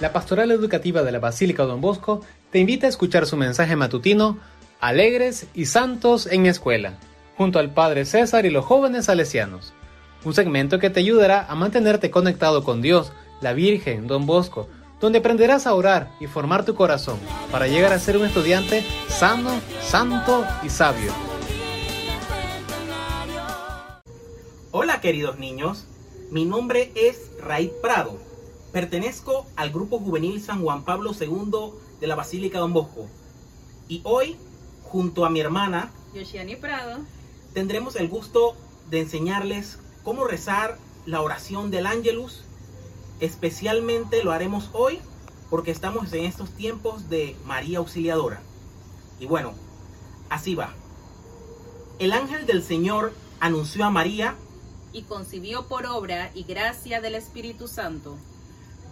[0.00, 4.38] la Pastoral Educativa de la Basílica Don Bosco te invita a escuchar su mensaje matutino
[4.80, 6.98] Alegres y Santos en mi escuela,
[7.36, 9.72] junto al Padre César y los jóvenes salesianos.
[10.24, 14.68] Un segmento que te ayudará a mantenerte conectado con Dios, la Virgen, Don Bosco,
[15.00, 17.18] donde aprenderás a orar y formar tu corazón
[17.50, 19.50] para llegar a ser un estudiante sano,
[19.82, 21.12] santo y sabio.
[24.70, 25.86] Hola queridos niños,
[26.30, 28.33] mi nombre es Raid Prado.
[28.74, 33.06] Pertenezco al grupo juvenil San Juan Pablo II de la Basílica Don Bosco.
[33.86, 34.36] Y hoy,
[34.82, 36.98] junto a mi hermana, Yoshiani Prado,
[37.52, 38.56] tendremos el gusto
[38.90, 42.42] de enseñarles cómo rezar la oración del Ángelus.
[43.20, 44.98] Especialmente lo haremos hoy
[45.50, 48.42] porque estamos en estos tiempos de María Auxiliadora.
[49.20, 49.52] Y bueno,
[50.30, 50.74] así va.
[52.00, 54.34] El ángel del Señor anunció a María
[54.92, 58.18] y concibió por obra y gracia del Espíritu Santo.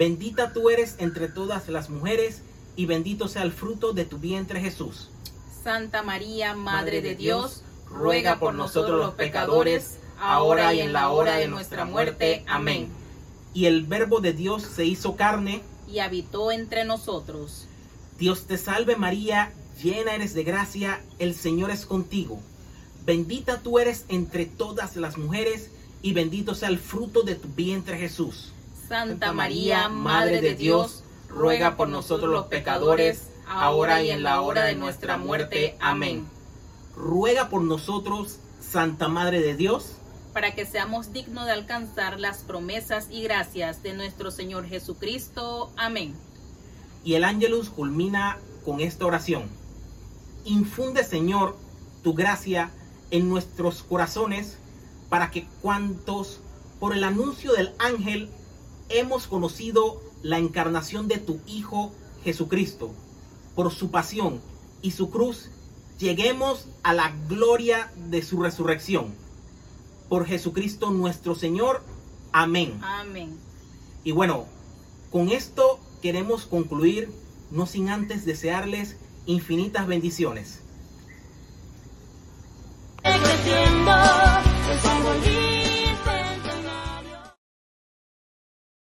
[0.00, 2.40] Bendita tú eres entre todas las mujeres,
[2.74, 5.10] y bendito sea el fruto de tu vientre Jesús.
[5.62, 11.36] Santa María, Madre de Dios, ruega por nosotros los pecadores, ahora y en la hora
[11.36, 12.46] de nuestra muerte.
[12.48, 12.88] Amén.
[13.52, 17.66] Y el Verbo de Dios se hizo carne y habitó entre nosotros.
[18.18, 22.40] Dios te salve María, llena eres de gracia, el Señor es contigo.
[23.04, 25.70] Bendita tú eres entre todas las mujeres,
[26.00, 28.54] y bendito sea el fruto de tu vientre Jesús.
[28.90, 34.64] Santa María, Madre de Dios, ruega por nosotros los pecadores, ahora y en la hora
[34.64, 35.76] de nuestra muerte.
[35.78, 36.26] Amén.
[36.96, 39.92] Ruega por nosotros, Santa Madre de Dios,
[40.32, 45.70] para que seamos dignos de alcanzar las promesas y gracias de nuestro Señor Jesucristo.
[45.76, 46.16] Amén.
[47.04, 49.44] Y el ángelus culmina con esta oración.
[50.44, 51.56] Infunde, Señor,
[52.02, 52.72] tu gracia
[53.12, 54.58] en nuestros corazones
[55.08, 56.40] para que cuantos
[56.80, 58.28] por el anuncio del ángel
[58.90, 61.92] hemos conocido la encarnación de tu Hijo
[62.24, 62.90] Jesucristo,
[63.54, 64.40] por su pasión
[64.82, 65.50] y su cruz,
[65.98, 69.14] lleguemos a la gloria de su resurrección.
[70.08, 71.82] Por Jesucristo nuestro Señor.
[72.32, 72.78] Amén.
[72.82, 73.38] Amén.
[74.04, 74.46] Y bueno,
[75.10, 77.10] con esto queremos concluir,
[77.50, 78.96] no sin antes desearles
[79.26, 80.60] infinitas bendiciones.